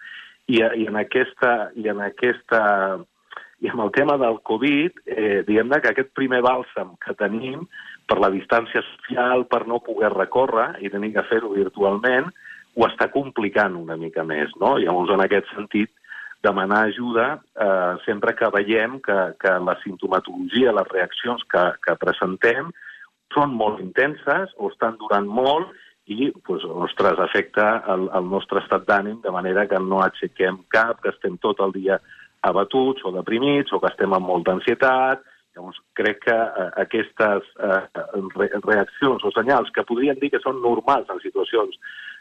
I, 0.51 0.59
i 0.59 0.87
en 0.89 0.99
aquesta, 0.99 1.71
i 1.79 1.87
en 1.89 2.01
aquesta 2.03 2.59
i 3.63 3.71
amb 3.71 3.85
el 3.85 3.91
tema 3.95 4.17
del 4.19 4.41
Covid, 4.43 4.99
eh, 5.07 5.41
diguem 5.47 5.71
que 5.79 5.93
aquest 5.93 6.11
primer 6.17 6.41
bàlsam 6.43 6.97
que 7.03 7.15
tenim 7.15 7.63
per 8.09 8.19
la 8.19 8.29
distància 8.33 8.83
social, 8.89 9.45
per 9.47 9.63
no 9.71 9.79
poder 9.79 10.11
recórrer 10.11 10.83
i 10.83 10.91
tenir 10.91 11.13
que 11.15 11.23
fer-ho 11.29 11.53
virtualment, 11.55 12.27
ho 12.75 12.87
està 12.89 13.07
complicant 13.13 13.77
una 13.79 13.95
mica 13.95 14.25
més. 14.27 14.51
No? 14.59 14.75
Llavors, 14.81 15.13
en 15.15 15.23
aquest 15.23 15.47
sentit, 15.55 15.93
demanar 16.43 16.89
ajuda 16.89 17.27
eh, 17.55 17.93
sempre 18.03 18.33
que 18.35 18.49
veiem 18.51 18.97
que, 18.99 19.19
que 19.39 19.53
la 19.63 19.77
sintomatologia, 19.83 20.75
les 20.75 20.89
reaccions 20.91 21.45
que, 21.47 21.63
que 21.85 21.95
presentem 22.01 22.67
són 23.33 23.55
molt 23.55 23.79
intenses 23.79 24.51
o 24.59 24.67
estan 24.73 24.99
durant 24.99 25.29
molt 25.29 25.71
i, 26.11 26.33
doncs, 26.43 26.65
ostres, 26.83 27.15
afecta 27.23 27.77
el, 27.93 28.09
el 28.11 28.27
nostre 28.27 28.59
estat 28.59 28.83
d'ànim 28.89 29.21
de 29.23 29.31
manera 29.31 29.63
que 29.71 29.79
no 29.79 30.01
aixequem 30.03 30.59
cap, 30.73 30.99
que 30.99 31.13
estem 31.15 31.39
tot 31.39 31.63
el 31.63 31.71
dia 31.79 32.01
abatuts 32.43 33.05
o 33.07 33.13
deprimits 33.15 33.73
o 33.73 33.79
que 33.79 33.91
estem 33.91 34.13
amb 34.13 34.27
molta 34.27 34.55
ansietat. 34.57 35.23
Llavors, 35.53 35.77
crec 35.93 36.23
que 36.25 36.33
eh, 36.33 36.69
aquestes 36.81 37.49
eh, 37.61 37.81
re 38.37 38.49
reaccions 38.63 39.23
o 39.23 39.31
senyals 39.35 39.69
que 39.73 39.85
podríem 39.85 40.17
dir 40.21 40.31
que 40.33 40.41
són 40.41 40.61
normals 40.63 41.11
en 41.13 41.21
situacions 41.21 41.77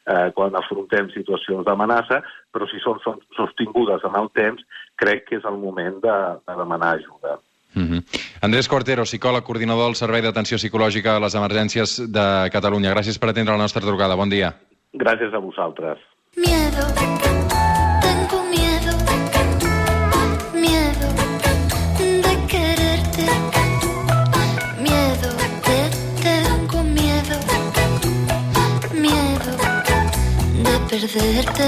eh, 0.07 0.29
quan 0.37 0.55
afrontem 0.59 1.09
situacions 1.15 1.65
d'amenaça, 1.65 2.21
però 2.53 2.69
si 2.69 2.83
són, 2.85 3.01
són 3.05 3.23
sostingudes 3.37 4.05
en 4.05 4.19
el 4.21 4.29
temps, 4.37 4.61
crec 5.01 5.27
que 5.31 5.41
és 5.41 5.49
el 5.49 5.57
moment 5.63 5.99
de, 6.05 6.19
de 6.45 6.59
demanar 6.61 6.99
ajuda. 6.99 7.39
Mm 7.75 7.89
-hmm. 7.89 8.01
Andrés 8.43 8.69
Cortero, 8.69 9.03
psicòleg, 9.03 9.43
coordinador 9.45 9.85
del 9.85 9.95
Servei 9.95 10.21
d'Atenció 10.21 10.57
Psicològica 10.59 11.17
a 11.17 11.21
les 11.21 11.35
Emergències 11.35 12.05
de 12.17 12.51
Catalunya. 12.51 12.93
Gràcies 12.95 13.19
per 13.19 13.31
atendre 13.31 13.57
la 13.57 13.65
nostra 13.65 13.81
trucada. 13.81 14.15
Bon 14.15 14.29
dia. 14.29 14.53
Gràcies 14.93 15.33
a 15.33 15.39
vosaltres. 15.39 15.99
Miedo, 16.37 17.32
perderte. 31.11 31.67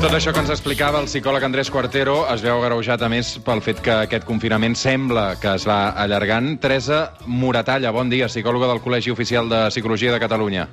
Tot 0.00 0.14
això 0.16 0.32
que 0.32 0.40
ens 0.42 0.50
explicava 0.52 1.00
el 1.00 1.08
psicòleg 1.08 1.44
Andrés 1.44 1.70
Quartero 1.72 2.22
es 2.32 2.42
veu 2.44 2.58
agreujat 2.58 3.02
a 3.04 3.08
més 3.12 3.34
pel 3.44 3.60
fet 3.64 3.82
que 3.84 3.94
aquest 4.06 4.24
confinament 4.28 4.76
sembla 4.76 5.34
que 5.40 5.54
es 5.56 5.66
va 5.68 5.90
allargant. 5.92 6.54
Teresa 6.60 7.12
Muratalla, 7.26 7.92
bon 7.92 8.10
dia, 8.12 8.28
psicòloga 8.28 8.68
del 8.70 8.82
Col·legi 8.84 9.12
Oficial 9.12 9.48
de 9.48 9.66
Psicologia 9.72 10.12
de 10.12 10.20
Catalunya. 10.20 10.66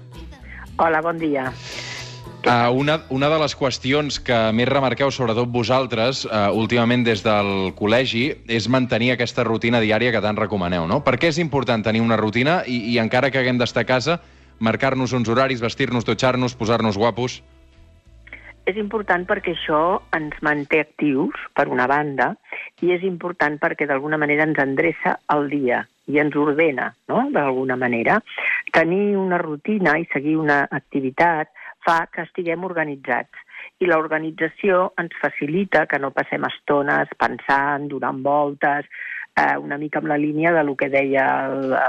Hola, 0.77 1.01
bon 1.01 1.19
dia. 1.19 1.51
Uh, 2.47 2.71
una, 2.71 3.01
una 3.09 3.27
de 3.27 3.39
les 3.41 3.55
qüestions 3.59 4.21
que 4.23 4.37
més 4.55 4.69
remarqueu, 4.69 5.09
sobretot 5.11 5.49
vosaltres, 5.51 6.23
uh, 6.29 6.47
últimament 6.55 7.03
des 7.03 7.23
del 7.25 7.73
col·legi, 7.75 8.29
és 8.47 8.69
mantenir 8.71 9.11
aquesta 9.15 9.43
rutina 9.43 9.81
diària 9.83 10.13
que 10.15 10.23
tant 10.23 10.37
recomaneu, 10.39 10.85
no? 10.87 11.01
Per 11.03 11.17
què 11.19 11.33
és 11.33 11.41
important 11.43 11.83
tenir 11.83 12.05
una 12.05 12.15
rutina 12.15 12.61
i, 12.63 12.77
i 12.93 12.97
encara 13.03 13.33
que 13.33 13.41
haguem 13.41 13.59
d'estar 13.59 13.83
a 13.83 13.89
casa, 13.89 14.19
marcar-nos 14.59 15.11
uns 15.17 15.27
horaris, 15.27 15.59
vestir-nos, 15.59 16.07
dutxar-nos, 16.07 16.55
posar-nos 16.55 16.95
guapos? 16.95 17.41
És 18.67 18.75
important 18.75 19.23
perquè 19.23 19.53
això 19.55 19.81
ens 20.17 20.35
manté 20.43 20.81
actius, 20.83 21.39
per 21.55 21.69
una 21.71 21.85
banda, 21.87 22.33
i 22.83 22.91
és 22.91 23.05
important 23.07 23.55
perquè 23.61 23.87
d'alguna 23.87 24.19
manera 24.19 24.43
ens 24.43 24.59
endreça 24.59 25.15
el 25.35 25.47
dia 25.53 25.85
i 26.11 26.19
ens 26.19 26.35
ordena, 26.39 26.89
no?, 27.07 27.21
d'alguna 27.31 27.77
manera. 27.79 28.19
Tenir 28.75 29.15
una 29.19 29.39
rutina 29.39 29.95
i 29.99 30.07
seguir 30.11 30.35
una 30.39 30.65
activitat 30.79 31.51
fa 31.87 32.01
que 32.11 32.25
estiguem 32.27 32.67
organitzats. 32.67 33.43
I 33.79 33.87
l'organització 33.87 34.91
ens 34.99 35.15
facilita 35.21 35.85
que 35.87 35.99
no 36.03 36.11
passem 36.15 36.43
estones 36.47 37.11
pensant, 37.19 37.87
donant 37.91 38.19
voltes, 38.25 38.87
eh, 39.37 39.57
una 39.57 39.77
mica 39.77 40.01
amb 40.01 40.09
la 40.09 40.17
línia 40.17 40.51
de 40.53 40.63
lo 40.63 40.75
que 40.75 40.89
deia 40.89 41.25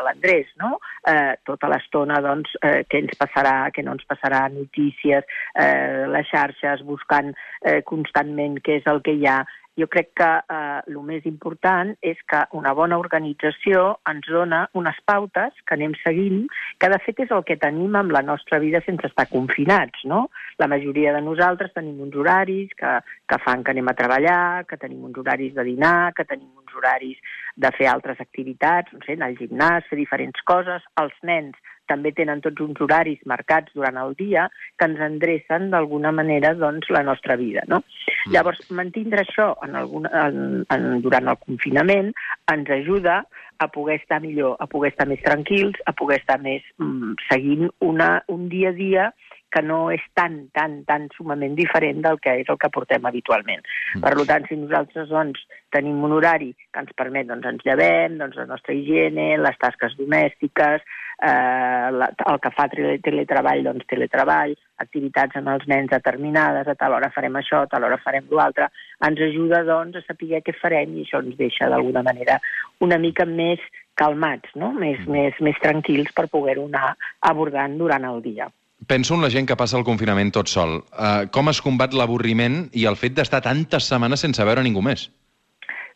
l'Andrés, 0.05 0.51
no? 0.61 0.79
Eh, 1.09 1.39
tota 1.49 1.71
l'estona, 1.73 2.21
doncs, 2.25 2.53
eh, 2.63 2.83
què 2.89 3.03
ens 3.05 3.17
passarà, 3.21 3.71
què 3.73 3.85
no 3.85 3.97
ens 3.97 4.05
passarà, 4.09 4.45
notícies, 4.53 5.25
eh, 5.55 6.05
les 6.13 6.29
xarxes, 6.29 6.85
buscant 6.85 7.33
eh, 7.63 7.81
constantment 7.89 8.61
què 8.61 8.83
és 8.83 8.93
el 8.93 9.03
que 9.03 9.17
hi 9.17 9.27
ha. 9.27 9.41
Jo 9.79 9.87
crec 9.87 10.09
que 10.19 10.27
eh, 10.27 10.81
el 10.91 10.99
més 11.07 11.27
important 11.31 11.93
és 12.03 12.19
que 12.31 12.41
una 12.59 12.73
bona 12.75 12.99
organització 12.99 13.85
ens 14.11 14.27
dona 14.27 14.65
unes 14.75 14.99
pautes 15.07 15.55
que 15.65 15.77
anem 15.77 15.95
seguint, 16.03 16.49
que 16.83 16.91
de 16.91 16.99
fet 17.05 17.23
és 17.23 17.35
el 17.37 17.45
que 17.47 17.57
tenim 17.63 17.95
amb 17.95 18.11
la 18.17 18.25
nostra 18.27 18.59
vida 18.59 18.83
sense 18.87 19.07
estar 19.07 19.29
confinats, 19.31 20.03
no? 20.11 20.25
La 20.59 20.67
majoria 20.67 21.15
de 21.15 21.23
nosaltres 21.23 21.71
tenim 21.77 22.03
uns 22.03 22.19
horaris 22.19 22.75
que, 22.75 22.97
que 23.31 23.39
fan 23.45 23.63
que 23.63 23.77
anem 23.77 23.93
a 23.93 23.95
treballar, 24.01 24.67
que 24.67 24.81
tenim 24.83 25.07
uns 25.07 25.23
horaris 25.23 25.55
de 25.55 25.67
dinar, 25.71 26.11
que 26.17 26.27
tenim 26.27 26.51
uns 26.59 26.68
horaris 26.77 27.19
de 27.57 27.71
fer 27.77 27.89
altres 27.91 28.21
activitats, 28.21 28.93
no 28.93 29.01
sé, 29.05 29.17
anar 29.17 29.33
al 29.33 29.41
gimnàs, 29.41 29.89
fer 29.91 29.99
diferents 30.01 30.45
coses. 30.49 30.85
Els 31.01 31.17
nens 31.23 31.57
també 31.89 32.13
tenen 32.13 32.43
tots 32.45 32.61
uns 32.63 32.79
horaris 32.85 33.21
marcats 33.27 33.73
durant 33.75 33.97
el 34.03 34.15
dia 34.19 34.47
que 34.79 34.89
ens 34.89 35.01
endrecen 35.09 35.71
d'alguna 35.73 36.13
manera 36.13 36.53
doncs, 36.55 36.91
la 36.95 37.03
nostra 37.07 37.39
vida. 37.41 37.65
No? 37.73 37.81
Mm. 37.81 38.35
Llavors, 38.37 38.61
mantindre 38.71 39.25
això 39.25 39.55
en 39.65 39.77
alguna, 39.81 40.13
en, 40.29 40.65
en, 40.75 40.89
durant 41.05 41.33
el 41.33 41.41
confinament 41.45 42.13
ens 42.53 42.75
ajuda 42.79 43.23
a 43.59 43.67
poder 43.75 43.99
estar 43.99 44.21
millor, 44.23 44.55
a 44.61 44.69
poder 44.71 44.93
estar 44.93 45.09
més 45.11 45.23
tranquils, 45.25 45.81
a 45.87 45.95
poder 45.97 46.21
estar 46.21 46.39
més 46.45 46.63
mm, 46.79 47.17
seguint 47.27 47.67
una, 47.83 48.19
un 48.31 48.47
dia 48.53 48.71
a 48.71 48.77
dia 48.77 49.09
que 49.51 49.63
no 49.65 49.79
és 49.95 50.05
tan, 50.19 50.41
tan, 50.57 50.83
tan 50.89 51.09
sumament 51.17 51.57
diferent 51.59 52.03
del 52.05 52.21
que 52.21 52.35
és 52.43 52.51
el 52.53 52.59
que 52.61 52.71
portem 52.75 53.07
habitualment. 53.09 53.65
Mm. 53.97 54.05
Per 54.05 54.29
tant, 54.29 54.47
si 54.49 54.59
nosaltres 54.61 55.09
doncs, 55.13 55.43
tenim 55.75 56.05
un 56.05 56.15
horari 56.17 56.53
que 56.55 56.83
ens 56.83 56.95
permet, 56.97 57.29
doncs 57.29 57.49
ens 57.49 57.65
llevem, 57.67 58.17
doncs 58.21 58.39
la 58.41 58.49
nostra 58.49 58.77
higiene, 58.77 59.31
les 59.41 59.61
tasques 59.61 59.97
domèstiques, 59.99 60.85
eh, 61.19 61.89
la, 61.93 62.11
el 62.33 62.41
que 62.45 62.53
fa 62.55 62.69
tele, 62.73 62.99
teletreball, 63.05 63.65
doncs 63.67 63.89
teletreball, 63.91 64.55
activitats 64.85 65.41
amb 65.41 65.53
els 65.55 65.67
nens 65.71 65.91
determinades, 65.93 66.69
a 66.69 66.77
tal 66.79 66.97
hora 66.97 67.11
farem 67.15 67.41
això, 67.41 67.65
a 67.65 67.71
tal 67.73 67.89
hora 67.89 68.01
farem 68.05 68.29
l'altre, 68.31 68.71
ens 69.09 69.25
ajuda 69.29 69.65
doncs 69.67 69.99
a 69.99 70.05
saber 70.07 70.43
què 70.45 70.55
farem 70.61 70.97
i 70.97 71.05
això 71.07 71.23
ens 71.25 71.37
deixa 71.41 71.71
d'alguna 71.73 72.05
manera 72.07 72.39
una 72.85 73.01
mica 73.03 73.27
més 73.27 73.63
calmats, 73.99 74.55
no? 74.55 74.71
més, 74.73 75.01
mm. 75.03 75.11
més, 75.13 75.43
més 75.43 75.59
tranquils 75.65 76.15
per 76.15 76.29
poder-ho 76.31 76.69
anar 76.69 76.95
abordant 77.33 77.77
durant 77.81 78.07
el 78.09 78.23
dia. 78.23 78.49
Penso 78.87 79.15
en 79.15 79.23
la 79.23 79.31
gent 79.31 79.49
que 79.49 79.57
passa 79.59 79.77
el 79.79 79.85
confinament 79.85 80.31
tot 80.35 80.49
sol. 80.49 80.79
Uh, 80.95 81.27
com 81.35 81.51
es 81.51 81.61
combat 81.65 81.95
l'avorriment 81.97 82.69
i 82.79 82.87
el 82.87 82.97
fet 82.97 83.17
d'estar 83.17 83.43
tantes 83.43 83.89
setmanes 83.91 84.23
sense 84.23 84.45
veure 84.47 84.63
ningú 84.63 84.85
més? 84.85 85.09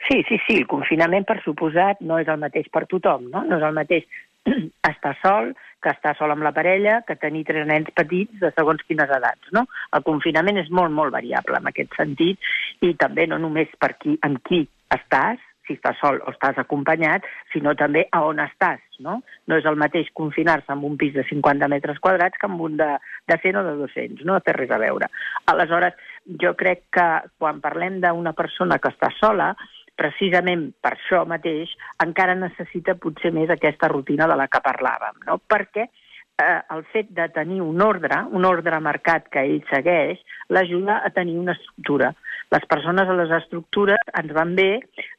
Sí, 0.09 0.19
sí, 0.27 0.39
sí, 0.49 0.57
el 0.59 0.67
confinament, 0.67 1.25
per 1.29 1.39
suposat, 1.45 2.01
no 2.03 2.19
és 2.19 2.29
el 2.29 2.41
mateix 2.43 2.67
per 2.75 2.89
tothom, 2.91 3.29
no? 3.31 3.45
No 3.47 3.61
és 3.61 3.67
el 3.69 3.77
mateix 3.77 4.09
estar 4.91 5.15
sol 5.23 5.53
que 5.83 5.91
estar 5.91 6.17
sol 6.19 6.31
amb 6.35 6.45
la 6.47 6.53
parella, 6.55 7.01
que 7.07 7.19
tenir 7.19 7.45
tres 7.47 7.67
nens 7.67 7.91
petits 7.95 8.35
de 8.41 8.51
segons 8.57 8.83
quines 8.87 9.11
edats, 9.19 9.51
no? 9.55 9.65
El 9.95 10.05
confinament 10.07 10.59
és 10.63 10.71
molt, 10.71 10.95
molt 10.95 11.15
variable 11.15 11.59
en 11.59 11.71
aquest 11.71 11.95
sentit 11.99 12.53
i 12.87 12.95
també 12.99 13.27
no 13.31 13.39
només 13.43 13.71
per 13.83 13.95
qui, 14.03 14.15
amb 14.27 14.43
qui 14.47 14.63
estàs, 14.95 15.43
si 15.67 15.77
estàs 15.79 15.99
sol 16.03 16.21
o 16.27 16.33
estàs 16.33 16.59
acompanyat, 16.63 17.27
sinó 17.53 17.75
també 17.79 18.07
a 18.11 18.23
on 18.27 18.41
estàs, 18.43 18.81
no? 19.05 19.21
No 19.47 19.59
és 19.59 19.69
el 19.69 19.79
mateix 19.81 20.11
confinar-se 20.19 20.73
en 20.75 20.85
un 20.89 20.97
pis 21.01 21.15
de 21.15 21.25
50 21.29 21.69
metres 21.73 22.01
quadrats 22.03 22.39
que 22.41 22.51
en 22.51 22.59
un 22.61 22.77
de, 22.81 22.91
de 23.31 23.39
100 23.45 23.61
o 23.61 23.65
de 23.69 23.77
200, 23.83 24.27
no 24.29 24.41
té 24.41 24.57
res 24.57 24.73
a 24.75 24.81
veure. 24.83 25.11
Aleshores, 25.53 25.99
jo 26.43 26.55
crec 26.59 26.89
que 26.95 27.07
quan 27.39 27.63
parlem 27.65 28.01
d'una 28.03 28.35
persona 28.39 28.79
que 28.83 28.93
està 28.93 29.13
sola, 29.19 29.53
precisament 29.99 30.71
per 30.83 30.95
això 30.97 31.25
mateix, 31.29 31.73
encara 32.03 32.35
necessita 32.39 32.97
potser 32.99 33.33
més 33.35 33.51
aquesta 33.53 33.91
rutina 33.93 34.27
de 34.31 34.39
la 34.39 34.49
que 34.51 34.63
parlàvem, 34.65 35.21
no? 35.29 35.39
Perquè 35.47 35.87
eh, 35.87 36.61
el 36.75 36.85
fet 36.93 37.11
de 37.15 37.29
tenir 37.35 37.61
un 37.63 37.81
ordre, 37.85 38.23
un 38.33 38.47
ordre 38.49 38.81
marcat 38.81 39.29
que 39.33 39.45
ell 39.45 39.61
segueix, 39.71 40.23
l'ajuda 40.49 41.01
a 41.05 41.11
tenir 41.15 41.39
una 41.39 41.57
estructura. 41.59 42.13
Les 42.53 42.65
persones 42.69 43.09
a 43.09 43.17
les 43.17 43.31
estructures 43.39 44.13
ens 44.21 44.33
van 44.37 44.55
bé 44.59 44.69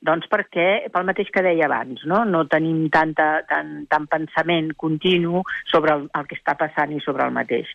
doncs 0.05 0.29
perquè, 0.31 0.67
pel 0.93 1.07
mateix 1.07 1.31
que 1.33 1.41
deia 1.45 1.65
abans, 1.65 2.03
no, 2.09 2.23
no 2.29 2.43
tenim 2.51 2.85
tanta, 2.93 3.29
tant, 3.49 3.75
tant 3.89 4.09
pensament 4.11 4.73
continu 4.77 5.41
sobre 5.71 5.95
el, 5.97 6.09
el 6.13 6.27
que 6.29 6.37
està 6.37 6.57
passant 6.59 6.93
i 6.93 7.01
sobre 7.03 7.25
el 7.25 7.33
mateix. 7.33 7.71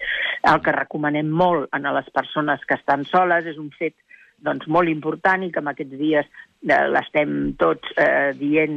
El 0.47 0.63
que 0.63 0.77
recomanem 0.77 1.31
molt 1.31 1.73
a 1.75 1.81
les 1.83 2.13
persones 2.15 2.63
que 2.69 2.79
estan 2.79 3.03
soles 3.09 3.51
és 3.51 3.59
un 3.59 3.73
fet 3.75 3.97
doncs, 4.45 4.69
molt 4.71 4.89
important 4.89 5.43
i 5.43 5.51
que 5.51 5.63
en 5.63 5.71
aquests 5.73 5.99
dies 5.99 6.29
eh, 6.29 6.85
l'estem 6.93 7.33
tots 7.59 7.91
eh, 7.99 8.31
dient, 8.39 8.77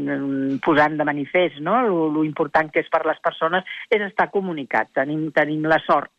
posant 0.65 0.97
de 0.97 1.05
manifest, 1.07 1.59
no? 1.61 1.77
Lo 2.15 2.25
important 2.25 2.71
que 2.73 2.81
és 2.81 2.89
per 2.89 3.03
les 3.05 3.21
persones 3.21 3.67
és 3.93 4.01
estar 4.07 4.31
comunicat. 4.33 4.89
Tenim, 4.97 5.29
tenim 5.35 5.69
la 5.69 5.77
sort 5.85 6.09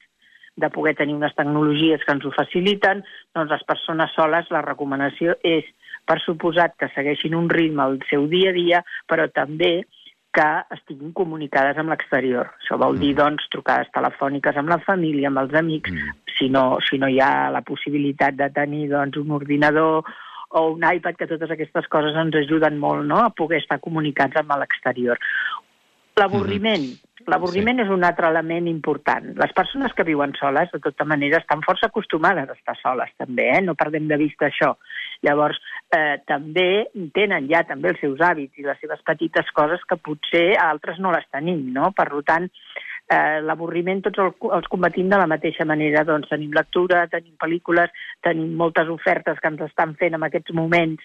de 0.56 0.68
poder 0.70 0.94
tenir 0.96 1.14
unes 1.14 1.34
tecnologies 1.34 2.04
que 2.04 2.12
ens 2.12 2.24
ho 2.28 2.32
faciliten, 2.34 3.02
doncs 3.34 3.50
les 3.54 3.64
persones 3.64 4.12
soles 4.16 4.50
la 4.52 4.62
recomanació 4.64 5.36
és, 5.42 5.64
per 6.04 6.18
suposat, 6.20 6.76
que 6.76 6.90
segueixin 6.94 7.34
un 7.38 7.48
ritme 7.50 7.82
al 7.84 7.98
seu 8.10 8.26
dia 8.28 8.50
a 8.50 8.56
dia, 8.56 8.82
però 9.08 9.28
també 9.32 9.84
que 10.32 10.48
estiguin 10.72 11.12
comunicades 11.12 11.76
amb 11.76 11.92
l'exterior. 11.92 12.48
Això 12.62 12.78
vol 12.80 12.96
dir, 12.98 13.12
doncs, 13.18 13.44
trucades 13.52 13.90
telefòniques 13.92 14.56
amb 14.56 14.72
la 14.72 14.80
família, 14.80 15.28
amb 15.28 15.42
els 15.44 15.54
amics, 15.54 15.92
Mm. 15.92 16.14
si, 16.38 16.48
no, 16.48 16.78
si 16.80 16.98
no 16.98 17.08
hi 17.08 17.20
ha 17.20 17.50
la 17.50 17.60
possibilitat 17.60 18.34
de 18.34 18.48
tenir 18.50 18.88
doncs, 18.88 19.16
un 19.16 19.30
ordinador 19.30 20.04
o 20.50 20.70
un 20.72 20.82
iPad, 20.84 21.16
que 21.16 21.26
totes 21.26 21.50
aquestes 21.50 21.86
coses 21.88 22.16
ens 22.16 22.34
ajuden 22.34 22.78
molt 22.78 23.04
no? 23.04 23.18
a 23.24 23.30
poder 23.30 23.60
estar 23.60 23.78
comunicats 23.80 24.36
amb 24.36 24.56
l'exterior. 24.56 25.18
L'avorriment. 26.16 26.84
L'avorriment 27.30 27.82
és 27.84 27.90
un 27.92 28.02
altre 28.06 28.28
element 28.32 28.66
important. 28.70 29.28
Les 29.38 29.52
persones 29.56 29.92
que 29.94 30.06
viuen 30.08 30.34
soles, 30.38 30.70
de 30.72 30.80
tota 30.82 31.06
manera, 31.08 31.38
estan 31.42 31.62
força 31.66 31.90
acostumades 31.90 32.50
a 32.50 32.56
estar 32.58 32.76
soles, 32.80 33.12
també, 33.20 33.48
eh? 33.56 33.60
no 33.62 33.76
perdem 33.78 34.08
de 34.10 34.18
vista 34.20 34.48
això. 34.48 34.74
Llavors, 35.22 35.60
eh, 35.94 36.18
també 36.26 36.88
tenen 37.14 37.46
ja 37.50 37.62
també 37.68 37.92
els 37.92 38.00
seus 38.02 38.18
hàbits 38.18 38.58
i 38.58 38.66
les 38.66 38.80
seves 38.82 39.04
petites 39.06 39.52
coses 39.54 39.84
que 39.88 40.00
potser 40.00 40.48
altres 40.58 40.98
no 40.98 41.12
les 41.14 41.28
tenim, 41.30 41.68
no? 41.74 41.92
Per 41.94 42.08
tant, 42.26 42.48
eh, 43.12 43.40
l'avorriment 43.44 44.02
tots 44.06 44.20
el, 44.22 44.32
els 44.58 44.68
combatim 44.72 45.10
de 45.12 45.20
la 45.20 45.28
mateixa 45.30 45.66
manera. 45.68 46.04
Doncs 46.08 46.30
tenim 46.32 46.52
lectura, 46.56 47.04
tenim 47.12 47.36
pel·lícules, 47.40 47.92
tenim 48.24 48.56
moltes 48.58 48.90
ofertes 48.92 49.40
que 49.40 49.52
ens 49.52 49.64
estan 49.68 49.94
fent 50.00 50.18
en 50.18 50.26
aquests 50.28 50.54
moments 50.56 51.02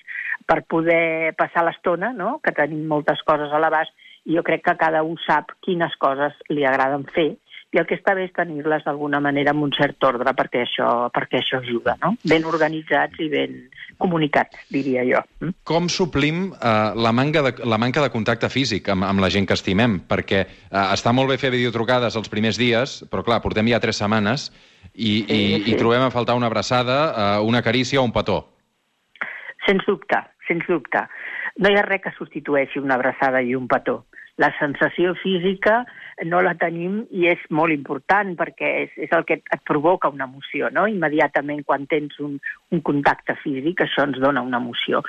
per 0.48 0.64
poder 0.70 1.34
passar 1.40 1.66
l'estona, 1.68 2.14
no? 2.14 2.38
que 2.44 2.56
tenim 2.56 2.86
moltes 2.90 3.22
coses 3.28 3.54
a 3.54 3.62
l'abast, 3.62 3.94
jo 4.28 4.44
crec 4.44 4.66
que 4.66 4.78
cada 4.80 5.04
un 5.08 5.18
sap 5.26 5.54
quines 5.66 5.96
coses 6.02 6.36
li 6.52 6.66
agraden 6.68 7.06
fer, 7.16 7.32
i 7.76 7.80
el 7.82 7.86
que 7.88 7.98
està 7.98 8.14
bé 8.16 8.24
és 8.28 8.36
tenir-les 8.36 8.86
d'alguna 8.86 9.20
manera 9.24 9.52
amb 9.52 9.66
un 9.66 9.74
cert 9.76 10.04
ordre 10.08 10.32
perquè 10.38 10.62
això, 10.64 10.88
perquè 11.14 11.42
això 11.42 11.60
ajuda, 11.60 11.98
no? 12.00 12.14
Ben 12.24 12.46
organitzats 12.48 13.20
i 13.20 13.28
ben, 13.32 13.58
comunicats, 14.00 14.56
diria 14.72 15.04
jo. 15.08 15.20
Mm? 15.44 15.58
Com 15.68 15.90
suplim 15.92 16.46
eh, 16.56 16.72
la, 16.96 17.12
manca 17.12 17.44
de, 17.44 17.54
la 17.68 17.80
manca 17.82 18.04
de 18.06 18.12
contacte 18.14 18.50
físic 18.54 18.88
amb, 18.94 19.04
amb 19.10 19.24
la 19.24 19.32
gent 19.34 19.50
que 19.50 19.58
estimem? 19.58 20.00
Perquè 20.08 20.42
eh, 20.46 20.86
està 20.86 21.12
molt 21.12 21.34
bé 21.34 21.40
fer 21.42 21.52
videotrucades 21.52 22.16
els 22.16 22.32
primers 22.32 22.60
dies, 22.62 23.02
però 23.12 23.26
clar, 23.28 23.42
portem 23.44 23.68
ja 23.68 23.84
tres 23.84 24.00
setmanes 24.00 24.50
i, 24.94 25.12
i, 25.12 25.24
Sí, 25.28 25.64
sí. 25.66 25.72
i 25.74 25.80
trobem 25.80 26.08
a 26.08 26.14
faltar 26.14 26.40
una 26.40 26.48
abraçada, 26.48 27.00
eh, 27.12 27.32
una 27.44 27.62
carícia 27.62 28.00
o 28.00 28.08
un 28.08 28.16
petó. 28.16 28.46
Sens 29.68 29.84
dubte, 29.84 30.24
sens 30.48 30.64
dubte. 30.72 31.04
No 31.60 31.70
hi 31.70 31.76
ha 31.76 31.84
res 31.84 32.00
que 32.06 32.16
substitueixi 32.16 32.80
una 32.80 32.96
abraçada 32.96 33.44
i 33.44 33.58
un 33.60 33.68
petó. 33.68 34.06
La 34.38 34.51
sensació 34.60 35.15
física 35.17 35.79
no 36.29 36.41
la 36.46 36.53
tenim 36.58 37.00
i 37.10 37.25
és 37.29 37.41
molt 37.50 37.74
important 37.74 38.36
perquè 38.38 38.74
és, 38.84 38.98
és 39.08 39.13
el 39.17 39.25
que 39.25 39.39
et 39.41 39.63
provoca 39.65 40.12
una 40.13 40.27
emoció, 40.29 40.70
no? 40.74 40.86
Immediatament 40.89 41.63
quan 41.65 41.88
tens 41.89 42.20
un, 42.24 42.38
un 42.72 42.84
contacte 42.86 43.38
físic, 43.44 43.82
això 43.82 44.06
ens 44.06 44.22
dona 44.22 44.46
una 44.46 44.62
emoció. 44.62 45.01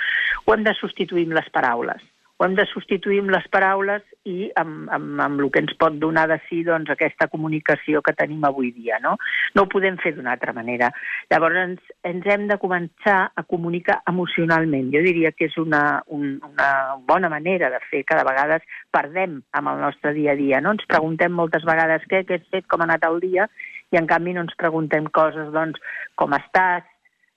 Ho 0.45 0.55
hem 0.55 0.65
de 0.65 0.77
substituir 0.81 1.29
amb 1.29 1.39
les 1.41 1.53
paraules. 1.53 2.05
Ho 2.39 2.47
hem 2.47 2.55
de 2.55 2.65
substituir 2.71 3.19
amb 3.19 3.33
les 3.35 3.47
paraules 3.51 4.03
i 4.31 4.47
amb, 4.61 4.87
amb, 4.95 5.19
amb 5.25 5.41
el 5.43 5.49
que 5.51 5.59
ens 5.65 5.73
pot 5.81 5.97
donar 5.99 6.29
de 6.31 6.37
si 6.47 6.61
doncs, 6.67 6.91
aquesta 6.93 7.27
comunicació 7.33 7.99
que 8.07 8.15
tenim 8.15 8.45
avui 8.47 8.71
dia. 8.77 9.01
No, 9.03 9.17
no 9.57 9.65
ho 9.65 9.71
podem 9.73 9.97
fer 9.99 10.13
d'una 10.15 10.37
altra 10.37 10.55
manera. 10.55 10.93
Llavors 11.33 11.59
ens, 11.65 11.89
ens 12.07 12.29
hem 12.31 12.45
de 12.51 12.59
començar 12.63 13.17
a 13.35 13.43
comunicar 13.43 13.99
emocionalment. 14.13 14.93
Jo 14.95 15.03
diria 15.03 15.33
que 15.35 15.49
és 15.51 15.57
una, 15.59 15.83
un, 16.15 16.37
una 16.47 16.69
bona 17.09 17.31
manera 17.33 17.73
de 17.75 17.81
fer, 17.89 18.05
que 18.07 18.19
de 18.21 18.27
vegades 18.29 18.69
perdem 18.95 19.41
amb 19.59 19.73
el 19.73 19.83
nostre 19.83 20.15
dia 20.15 20.37
a 20.37 20.39
dia. 20.39 20.61
No? 20.63 20.77
Ens 20.77 20.87
preguntem 20.87 21.35
moltes 21.35 21.67
vegades 21.67 22.07
què, 22.07 22.23
què 22.29 22.39
has 22.39 22.47
fet, 22.55 22.69
com 22.71 22.85
ha 22.85 22.87
anat 22.87 23.09
el 23.11 23.19
dia, 23.25 23.49
i 23.91 23.99
en 23.99 24.07
canvi 24.07 24.37
no 24.37 24.47
ens 24.47 24.55
preguntem 24.63 25.11
coses, 25.19 25.51
doncs, 25.51 25.83
com 26.15 26.39
estàs, 26.39 26.87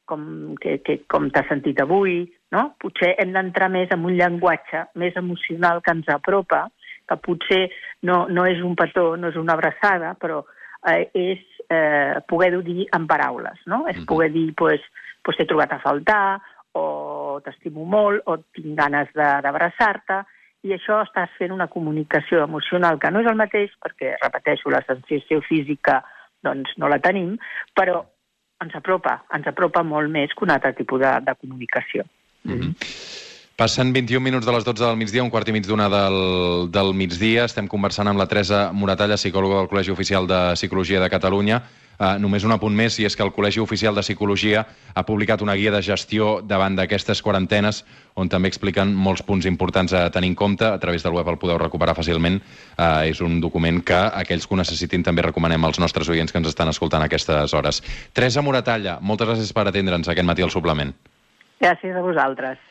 com, 0.06 0.24
que, 0.62 0.78
que, 0.86 1.00
com 1.10 1.30
t'has 1.34 1.50
sentit 1.50 1.82
avui, 1.82 2.26
no? 2.52 2.76
Potser 2.80 3.16
hem 3.20 3.32
d'entrar 3.34 3.70
més 3.70 3.92
en 3.92 4.06
un 4.06 4.16
llenguatge 4.18 4.86
més 4.96 5.16
emocional 5.16 5.82
que 5.82 5.92
ens 5.96 6.10
apropa, 6.10 6.68
que 7.08 7.18
potser 7.18 7.70
no, 8.08 8.26
no 8.30 8.46
és 8.46 8.62
un 8.64 8.76
petó, 8.76 9.16
no 9.18 9.30
és 9.32 9.36
una 9.40 9.54
abraçada, 9.54 10.16
però 10.20 10.44
eh, 10.88 11.10
és 11.14 11.40
eh, 11.70 12.20
poder-ho 12.28 12.62
dir 12.66 12.88
en 12.94 13.08
paraules, 13.08 13.60
no? 13.66 13.86
És 13.88 13.98
Mhm. 13.98 14.06
poder 14.06 14.32
dir, 14.32 14.54
pues, 14.56 14.82
pues 15.24 15.38
t'he 15.38 15.46
trobat 15.46 15.72
a 15.74 15.80
faltar, 15.80 16.42
o 16.74 17.42
t'estimo 17.44 17.86
molt, 17.86 18.24
o 18.26 18.38
tinc 18.54 18.78
ganes 18.80 19.08
de- 19.14 19.42
d'abraçar-te, 19.44 20.24
i 20.64 20.74
això 20.74 21.02
estàs 21.04 21.30
fent 21.38 21.52
una 21.52 21.68
comunicació 21.68 22.44
emocional 22.44 23.00
que 23.00 23.10
no 23.12 23.20
és 23.20 23.28
el 23.28 23.36
mateix, 23.36 23.72
perquè, 23.82 24.16
repeteixo, 24.22 24.70
la 24.70 24.84
sensació 24.88 25.42
física 25.42 26.04
doncs, 26.44 26.74
no 26.78 26.88
la 26.88 27.00
tenim, 27.00 27.38
però 27.76 28.04
ens 28.62 28.76
apropa, 28.76 29.24
ens 29.34 29.48
apropa 29.48 29.84
molt 29.84 30.10
més 30.10 30.34
que 30.34 30.44
un 30.46 30.52
altre 30.52 30.74
tipus 30.74 31.00
de, 31.02 31.20
de 31.22 31.36
comunicació. 31.36 32.04
Mm. 32.44 32.76
Passen 33.62 33.92
21 33.94 34.24
minuts 34.26 34.48
de 34.48 34.54
les 34.56 34.64
12 34.66 34.82
del 34.82 34.98
migdia, 34.98 35.22
un 35.22 35.30
quart 35.30 35.46
i 35.46 35.54
mig 35.54 35.68
d'una 35.68 35.86
del, 35.92 36.16
del 36.74 36.96
migdia. 36.98 37.44
Estem 37.46 37.68
conversant 37.70 38.10
amb 38.10 38.18
la 38.18 38.26
Teresa 38.26 38.72
Moratalla, 38.74 39.20
psicòloga 39.22 39.60
del 39.60 39.70
Col·legi 39.70 39.94
Oficial 39.94 40.26
de 40.26 40.40
Psicologia 40.58 41.04
de 41.04 41.10
Catalunya. 41.14 41.60
Uh, 42.02 42.16
només 42.18 42.42
un 42.42 42.50
apunt 42.56 42.74
més, 42.74 42.96
i 42.98 43.06
és 43.06 43.14
que 43.14 43.22
el 43.22 43.30
Col·legi 43.36 43.62
Oficial 43.62 43.94
de 43.94 44.02
Psicologia 44.02 44.64
ha 44.98 45.04
publicat 45.06 45.44
una 45.46 45.54
guia 45.54 45.70
de 45.76 45.84
gestió 45.86 46.40
davant 46.42 46.74
d'aquestes 46.74 47.22
quarantenes, 47.22 47.84
on 48.18 48.32
també 48.32 48.50
expliquen 48.50 48.96
molts 48.98 49.22
punts 49.22 49.46
importants 49.46 49.94
a 49.94 50.08
tenir 50.10 50.32
en 50.32 50.40
compte. 50.40 50.66
A 50.66 50.82
través 50.82 51.06
del 51.06 51.14
web 51.14 51.30
el 51.30 51.38
podeu 51.38 51.62
recuperar 51.62 51.94
fàcilment. 51.94 52.42
Uh, 52.74 53.06
és 53.06 53.22
un 53.22 53.38
document 53.46 53.84
que 53.86 54.02
aquells 54.24 54.50
que 54.50 54.58
ho 54.58 54.62
necessitin 54.64 55.06
també 55.06 55.28
recomanem 55.30 55.70
als 55.70 55.78
nostres 55.78 56.10
oients 56.10 56.34
que 56.34 56.42
ens 56.42 56.50
estan 56.50 56.74
escoltant 56.74 57.06
a 57.06 57.12
aquestes 57.12 57.54
hores. 57.54 57.84
Teresa 58.18 58.42
Moratalla, 58.42 58.98
moltes 59.00 59.30
gràcies 59.30 59.54
per 59.54 59.70
atendre'ns 59.70 60.10
aquest 60.10 60.26
matí 60.26 60.42
al 60.42 60.50
suplement. 60.50 60.98
Gràcies 61.62 61.96
a 61.96 62.02
vosaltres. 62.02 62.58